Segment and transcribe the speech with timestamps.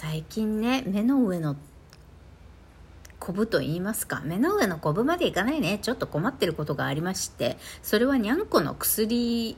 [0.00, 1.56] 最近ね目の上の
[3.18, 5.80] コブと言いますか目の上のコブまでいかないね。
[5.82, 9.56] ちょっと困ってることがありましてそれはにゃんこの薬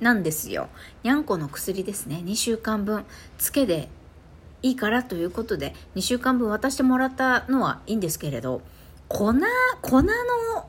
[0.00, 0.70] なんですよ。
[1.02, 2.22] にゃんこの薬ですね。
[2.24, 3.04] 2週間分
[3.36, 3.90] つけで
[4.62, 8.62] いいからということで2週間分渡してもらったのはいいんですけれど
[9.08, 9.34] 粉
[9.82, 10.10] 粉の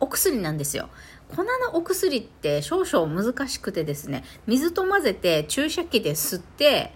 [0.01, 0.89] お薬なんですよ。
[1.33, 6.91] 粉のお薬って少々難しくてですね水と混ぜて注射器で吸って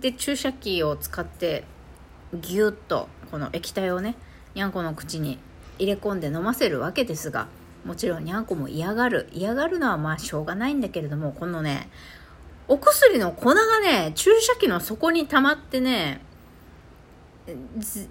[0.00, 1.64] で注射器を使って
[2.34, 4.14] ギュッとこの液体をね
[4.54, 5.38] にゃんこの口に
[5.78, 7.48] 入れ込んで飲ませるわけですが
[7.84, 11.88] もちろんにゃんこも嫌がる嫌がるのはまあしょうがないんだけれどもこのね
[12.68, 16.20] お薬の粉がね注射器の底に溜まってね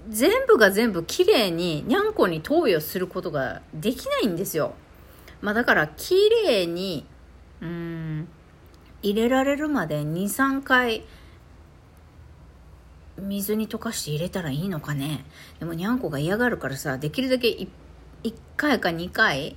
[0.09, 4.73] 全部が全部きれいににゃんこに投与することができないんですよ。
[5.41, 7.05] まあだからきれいに
[7.61, 8.27] うん
[9.03, 11.03] 入れられるまで23回
[13.17, 15.25] 水に溶かして入れたらいいのかね？
[15.59, 17.67] でもにゃんこが嫌がるからさできるだけ 1,
[18.55, 19.55] 回か2回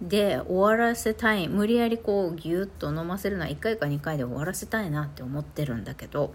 [0.00, 1.48] で終わらせたい。
[1.48, 6.34] 無理やりこうギュッと飲ませるのは1回か2回で終わらせたいなって思ってるんだけど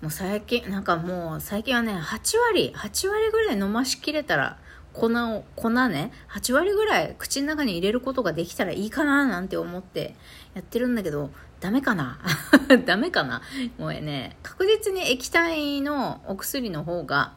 [0.00, 4.58] もう最近なんかもう最近はね8割8割ぐらい飲ましきれたら
[4.92, 10.14] 粉を粉ね8割ぐらい口の中に入れることができたらいいかななんて思って
[10.54, 11.30] やってるんだけど
[11.64, 12.18] ダメかな？
[12.84, 13.40] ダメかな？
[13.78, 14.36] もうね。
[14.42, 17.32] 確実に液体のお薬の方が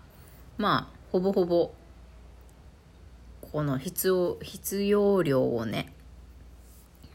[0.57, 1.73] まあほぼほぼ
[3.39, 5.93] この必要必要量をね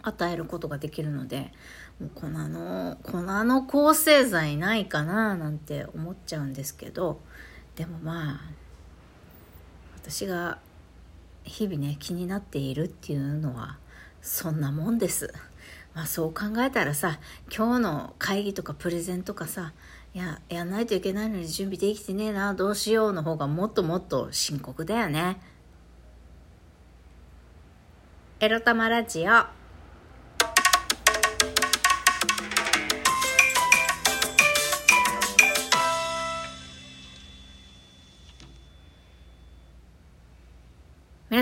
[0.01, 1.53] 与えることができるので
[2.01, 5.37] もう粉の粉の抗生剤ないかな？
[5.37, 7.21] なんて思っちゃうんですけど
[7.77, 8.41] でもまあ
[9.97, 10.57] 私が
[11.45, 13.77] 日々ね気になっているっていうのは
[14.23, 15.31] そんなもんです。
[15.95, 17.19] まあそう考えたらさ
[17.55, 19.73] 今日の会議とかプレゼンとかさ
[20.15, 25.41] ややんないといけないのに準備できてねえなどうしようの方がもっともっと深刻だよね。
[28.41, 29.62] エロ玉ラジオ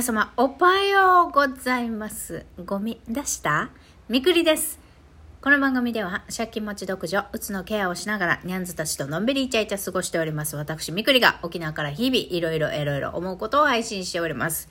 [0.01, 2.47] 皆様、おはようございます。
[2.65, 3.69] ゴミ出した？
[4.09, 4.81] みくりです。
[5.43, 10.57] この番組では、借金持ち独女、うつのケアをしながら、ニャンズたちとのんびりイチャイチャ過ごしております。
[10.57, 14.71] 私、みくりが沖縄から日々、いろいろいろいろ思うことを配信しております。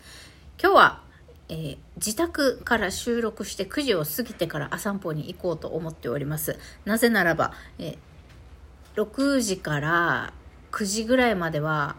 [0.60, 1.02] 今日は、
[1.48, 6.58] えー、自宅から収録して9時を過ぎてから朝散歩に行こうと思っております。
[6.86, 10.34] なぜならば、えー、6時から
[10.72, 11.98] 9時ぐらいまでは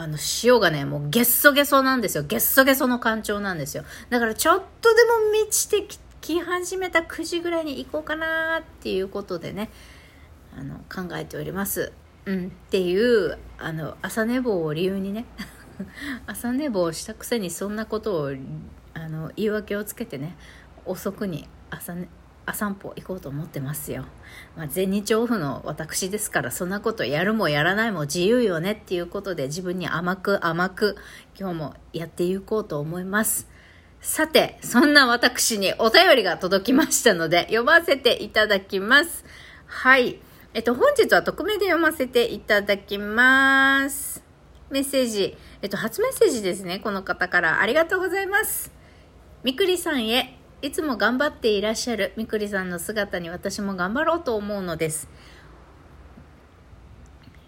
[0.00, 2.24] あの、塩がね、もうゲッソゲソなんですよ。
[2.24, 3.84] ゲッソゲソの干潮なんですよ。
[4.08, 5.86] だからちょっとでも満ちて
[6.22, 9.68] き始めた9時ぐらいに行こうかなっていうことでね、
[10.56, 11.92] あの、考えております。
[12.24, 15.26] うん、っていう、あの、朝寝坊を理由にね、
[16.26, 18.30] 朝寝坊したくせにそんなことを、
[18.94, 20.34] あの、言い訳をつけてね、
[20.86, 22.08] 遅くに朝寝、
[22.46, 24.04] あ散歩行こうと思ってますよ。
[24.56, 30.96] まあ、全日オフの私ですから、そんなことやるもやらないも自由よねっていうことで自分に甘く甘く
[31.38, 33.48] 今日もやっていこうと思います。
[34.00, 39.24] さて、そんな私にお便りが届きましたので読ませていただきます。
[39.66, 40.18] はい。
[40.52, 44.22] えっと、本日は匿名で読ませていただきます。
[44.70, 45.36] メッセージ。
[45.62, 46.78] えっと、初メッセージですね。
[46.78, 48.72] この方からありがとうございます。
[49.44, 55.08] みくりさんへいつも頑張っていらっしゃるみくりさんの姿に私も頑張ろうと思うのです。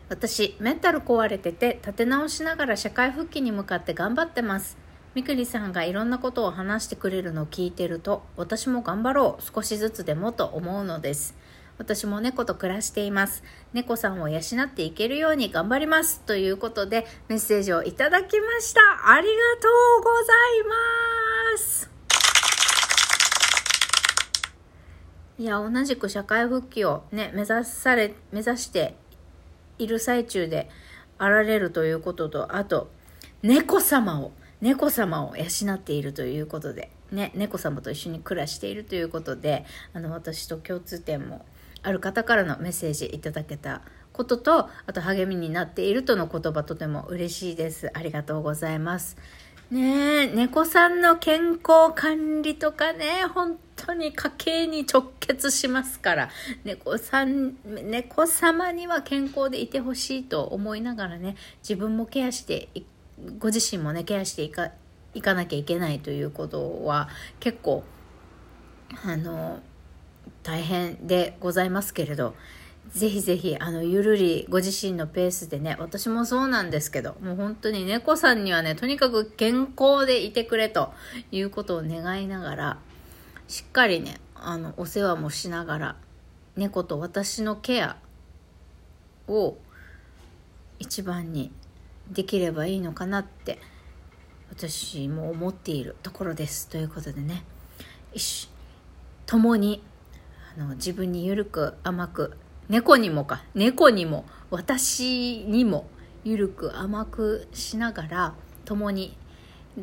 [0.08, 4.78] 私メンタル壊れてて立て直しながら社会復帰に向かって頑張ってます。
[5.14, 9.42] みくりさんがいろんなことを話してくれるのを聞いてると私も頑張ろう。
[9.42, 11.34] 少しずつでもと思うのです。
[11.76, 13.42] 私も猫と暮らしています。
[13.74, 16.20] 猫さんを養っていけるように頑張ります。
[16.20, 18.80] ということでメッセージをいただきました。
[19.12, 19.68] ありがと
[20.00, 20.64] うござい
[21.54, 21.92] ます
[25.42, 28.94] いや同じく社会復帰をね目指され目指して
[29.76, 30.70] いる最中で
[31.18, 32.92] あられるということとあと
[33.42, 34.30] 猫様を
[34.60, 41.44] 猫様を養っているということで、ね、猫様と一緒に暮らしているということであの私と共通点も
[41.82, 47.90] ある方からのメッセージいただけたこととあと励みになっているとの言葉とても嬉しいです。
[47.94, 49.16] ありがとうございます。
[49.72, 56.30] ねえ猫さんの健康管理とかね本当に家計に直結しますから
[56.64, 62.68] 猫さん猫様には健康でいてほしいと思いながらね自分もケアして
[63.38, 64.70] ご自身もねケアしていか
[65.14, 67.08] いかなきゃいけないということは
[67.40, 67.84] 結構
[69.04, 69.60] あの
[70.42, 72.34] 大変でございますけれど
[72.90, 80.92] ぜひぜひ、あの、ゆるりご自身のペースでね、私もそうなんですけど、もう本当に猫さんにはね、とにかく健康でいてくれと
[81.30, 82.78] いうことを願いながら、
[83.52, 85.96] しっかりね、あの、お世話もしながら、
[86.56, 87.98] 猫と私のケア
[89.28, 89.58] を
[90.78, 91.52] 一番に
[92.10, 93.58] できればいいのかなって
[94.48, 96.66] 私も思っているところです。
[96.70, 97.44] ということでね
[99.26, 99.82] 共に
[100.56, 102.38] あの自分に緩く甘く
[102.70, 105.86] 猫にもか猫にも私にも
[106.24, 108.34] 緩く甘くしながら
[108.64, 109.14] 共に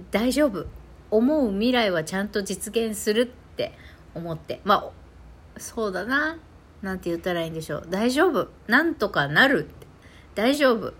[0.09, 0.65] 大丈夫。
[1.11, 3.73] 思う未来はちゃんと実現するって
[4.15, 4.61] 思って。
[4.63, 6.37] まあそうだな。
[6.81, 7.87] なんて言ったらいいんでしょう。
[7.89, 8.47] 大丈夫。
[8.67, 9.69] なんとかなる
[10.33, 10.93] 大丈夫。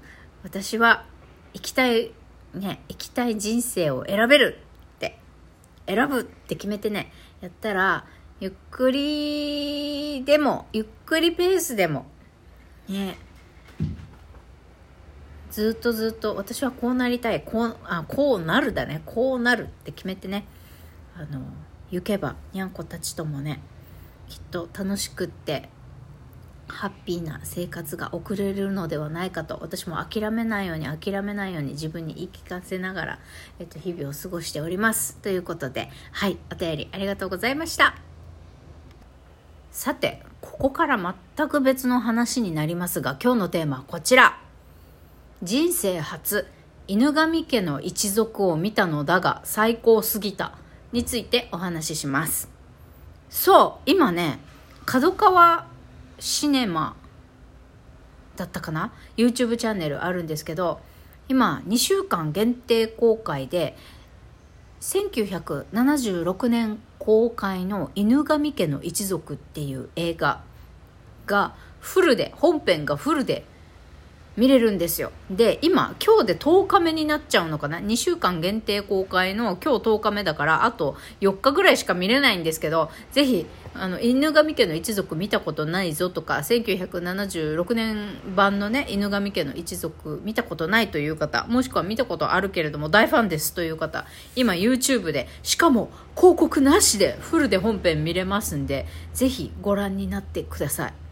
[0.43, 1.05] 私は
[1.53, 2.11] 生きたい
[2.53, 4.59] ね生きたい人生を選べる
[4.95, 5.17] って。
[5.87, 7.13] 選ぶって決めてね。
[7.39, 8.05] やったら
[8.41, 12.05] ゆっくりでもゆっくりペースでも
[12.89, 13.17] ね
[15.49, 17.41] ずっとずっと私はこうなりたい。
[17.41, 19.01] こうあこうなるだね。
[19.05, 20.45] こうなるって決めてね。
[21.15, 21.41] あの
[21.91, 23.61] 行けばにゃんこたちともね
[24.27, 25.69] きっと楽しくって
[26.67, 33.19] ハッピーな生活が送れるのではないかと私も諦めないように諦めないように自分に言い聞かせながら、
[33.59, 35.17] えっと、日々を過ごしております。
[35.17, 37.95] ということではいお便りありがとうございました。
[39.71, 44.39] さてここから全く別の話になりますが今日のテーマはこちら。
[45.41, 46.47] 人生初
[46.87, 50.58] 犬神家の一族を見たのだが最高すぎた。
[50.91, 52.49] についてお話しします。
[53.29, 54.39] そう今ね
[54.85, 55.67] 角川
[56.19, 56.95] シネマ
[58.35, 60.79] だったかな？YouTube チャンネルあるんですけど
[61.27, 63.77] 今2週間限定公開で
[64.81, 70.41] 1976年公開の「犬神家の一族」っていう映画
[71.25, 73.45] がフルで本編がフルで
[74.39, 75.11] 見れるんですよ。
[75.29, 87.97] で今今日で10日目になっちゃうのかな？2週間限定公開の今日10日目だからあと4日ぐらいしか見れないんですけどぜひあの犬神家の一族見たことないぞとか1976年
[88.33, 94.05] 版のね犬神家の一族見たことないという方もしくは見たことあるけれども大ファンですという方
[94.37, 101.08] 今 YouTube でしかも広告なしでフルで本編見れますんでぜひご覧になってください。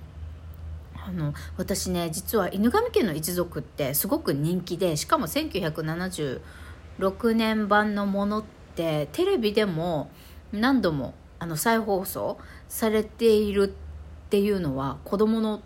[1.08, 8.44] あの私ね実は犬神家の一族ってすごく人気でしかも1976年版のものっ
[8.76, 10.12] てテレビでも
[10.52, 12.38] 何度もあの再放送
[12.68, 15.62] されているっていうのは子供の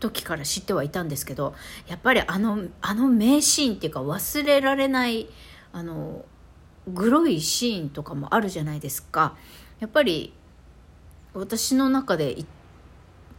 [0.00, 1.54] 時から知ってはいたんですけど
[1.86, 5.28] やっぱりあのあの名シーンっていうか忘れられない
[5.72, 6.26] あの
[6.88, 9.34] グロいシーンとかもあるじゃないですか。
[9.80, 10.34] やっぱり
[11.32, 12.44] 私の中で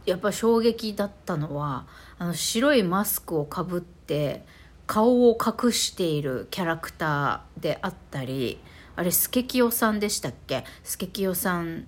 [0.06, 1.86] やっぱ衝撃だったのは
[2.18, 4.44] あの白いマスクをかぶって
[4.86, 8.58] 顔を隠しているキャラクターであったり
[8.94, 10.64] あれスケキヨさんでしたっけ？
[10.84, 11.82] スケキヨさんっ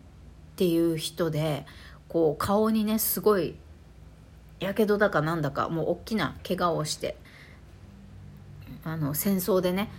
[0.56, 1.64] ていう人で
[2.08, 3.54] こう顔にねすごい
[4.60, 7.16] やけどだかなんだかもう大きな怪我をして
[8.84, 9.90] あの戦争でね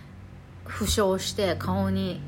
[0.66, 2.20] 負傷して顔に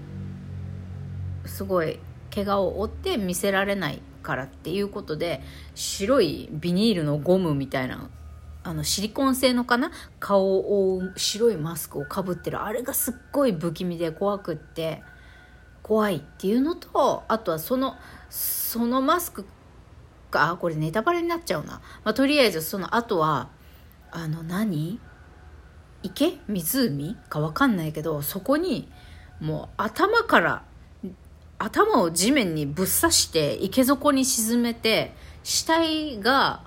[1.45, 1.99] すごい
[2.35, 5.43] 怪我を負って見せられないからっていうことで
[5.75, 8.09] 白いビニールのゴムみたいな
[8.65, 9.91] あのシリコン製のかな？
[10.21, 12.63] 顔を覆う白いマスクをかぶってる。
[12.63, 15.03] あれがすっごい不気味で怖くって
[15.83, 17.97] 怖いっていうのとあとはその
[18.31, 19.45] そのマスク
[20.31, 23.51] がこれネタバレになっちゃうな、まあ、とりあえずその後は
[24.13, 25.01] あの何？
[26.05, 26.39] 池？
[26.47, 27.17] 湖？
[27.29, 28.89] か分かんないけどそこに
[29.41, 30.63] もう頭から
[31.63, 35.15] 頭を地面にぶっ刺して池底に沈めて
[35.45, 36.65] 死体が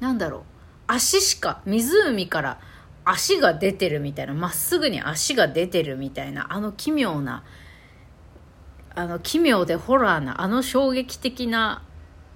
[0.00, 0.42] なんだろう
[0.86, 2.60] 足しか湖から
[3.04, 7.44] 足が出てるみたいなまっすぐに足が出てるみたいなあの奇妙な
[8.94, 11.82] あの奇妙でホラーなあの衝撃的な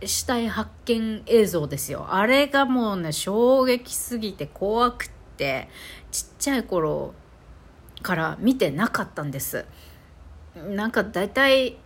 [0.04, 2.06] 死体発見映像ですよ。
[2.10, 5.68] あれがもうね衝撃すぎて怖くって
[6.10, 7.14] ちっちゃい頃
[8.02, 9.64] から見てなかったんです。
[10.54, 11.76] なんか大体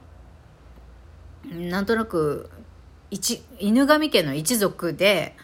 [1.44, 2.50] なんとなく
[3.11, 5.37] 一犬神家の一族で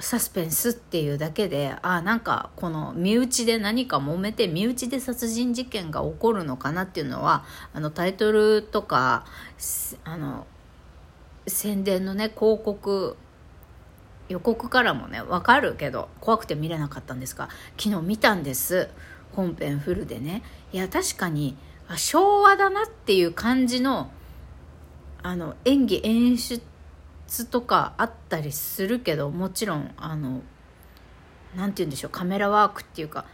[0.00, 9.24] サスペンスっていうだけであなんかこの身内で何か揉めて身内で殺人事件が起こるのかなっていうのはあのタイトルとか
[10.02, 10.46] あの
[11.46, 13.16] 宣伝のね広告
[14.28, 17.48] 予告からもね分かるけど怖くて見れなかったんですが
[17.78, 18.88] 昨日見たんです。
[19.32, 20.42] 本編フルでね。
[20.72, 21.56] いや確かに
[21.88, 24.10] あ昭和だなっていう感じの
[25.22, 26.60] あの演技演出
[27.50, 30.42] とかあったりするけどもちろんあの
[31.56, 33.24] 何て言うんでしょうカメラワークっていうか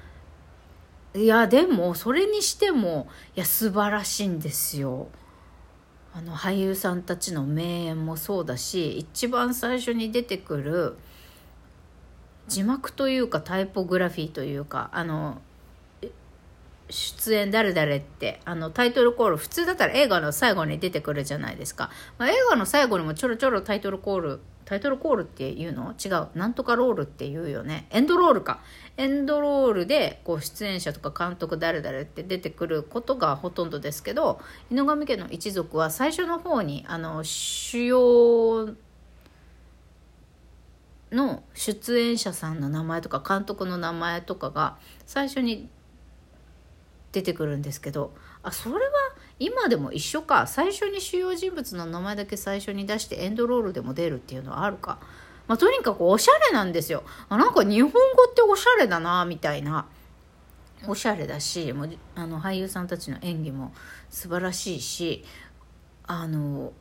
[1.14, 5.08] いやでもそれにしてもいや素晴らしいんですよ。
[6.12, 10.96] あの俳優さんたちの名演もそうだし一番最初に出てくる
[12.48, 15.40] 字幕というかタイポグラフィーというかあの
[16.90, 25.94] 出演誰々ってあのタイトルコール普通だったら映画の最後に出てくるじゃないですか、まあ、映画の最後にもちょろちょろタイトルコールタイトルコールっていうの？
[25.98, 26.28] 違う。
[26.38, 27.88] なんとかロールっていうよね。
[27.90, 28.60] エンドロールか。
[28.96, 38.68] エンドロールでこう出演者とか監督誰々って出てくることがほとんどですけど井上家の一族は最初の方にあの主要
[41.10, 45.68] の出演者さんの名前とか監督の名前とかが最初に
[47.12, 48.12] 出てくるんですけど
[48.42, 48.80] あそれは
[49.40, 50.46] 今でも一緒か。
[50.46, 54.98] 最初に主要人物の名前だけ最初に出してエンドロールでも出るっていうのはあるか、
[55.48, 57.02] まあ、とにかくおしゃれなんですよ。
[57.30, 57.98] あなんか日本語
[58.30, 59.86] っておしゃれだなみたいな。
[60.86, 63.72] おしゃれだしもうあの俳優さんたちの演技も
[64.08, 65.24] 素晴らしいし
[66.06, 66.72] あの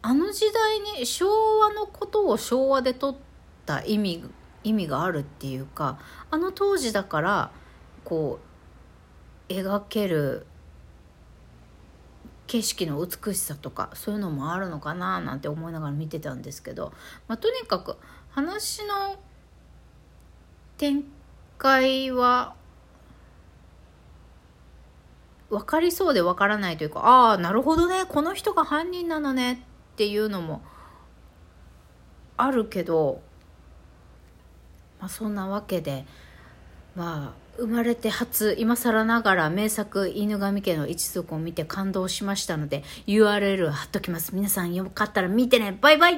[0.00, 1.26] あの時代に昭
[1.60, 3.16] 和のことを昭和で撮っ
[3.66, 4.24] た意味
[4.64, 5.98] 意味があるっていうか
[6.30, 7.50] あの当時だから
[8.04, 8.47] こう
[9.48, 10.46] 描ける
[12.46, 16.92] 景色の美しさとかそういうのもあるのかななんて思いながら見てたんですけど、
[17.28, 17.96] まあ、とにかく
[18.30, 19.16] 話の
[20.78, 21.04] 展
[21.58, 22.54] 開は
[25.50, 30.62] 分かりそうで分からないというかああなるほどねこの人が犯人なのねっていうのも
[32.36, 33.20] あるけど、
[35.00, 36.06] まあ、そんなわけで
[36.94, 44.34] まあ生まれて初今更ながら名作犬神家の一族を見て感動しましたので URL 貼っときます。
[44.34, 45.76] 皆さんよかったら見てね。
[45.80, 46.16] バイバイ。